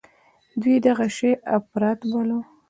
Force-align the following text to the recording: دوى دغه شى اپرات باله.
دوى 0.61 0.75
دغه 0.87 1.07
شى 1.17 1.31
اپرات 1.55 1.99
باله. 2.11 2.39